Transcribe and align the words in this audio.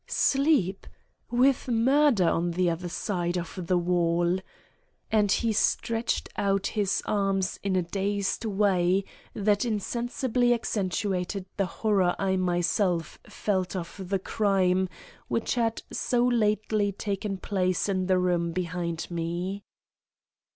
"Sleep! 0.07 0.87
with 1.29 1.67
murder 1.67 2.27
on 2.27 2.49
the 2.49 2.71
other 2.71 2.89
side 2.89 3.37
of 3.37 3.67
the 3.67 3.77
wall!" 3.77 4.39
And 5.11 5.31
he 5.31 5.53
stretched 5.53 6.27
out 6.37 6.65
his 6.65 7.03
arms 7.05 7.59
in 7.61 7.75
a 7.75 7.83
dazed 7.83 8.43
way 8.43 9.05
that 9.35 9.63
insensibly 9.63 10.55
accentuated 10.55 11.45
the 11.57 11.67
horror 11.67 12.15
I 12.17 12.35
myself 12.35 13.19
felt 13.29 13.75
of 13.75 14.09
the 14.09 14.17
crime 14.17 14.89
which 15.27 15.53
had 15.53 15.83
so 15.91 16.25
lately 16.25 16.91
taken 16.91 17.37
place 17.37 17.87
in 17.87 18.07
the 18.07 18.17
room 18.17 18.53
behind 18.53 19.05
me. 19.11 19.63